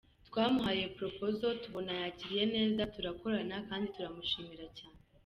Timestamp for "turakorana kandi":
2.93-3.87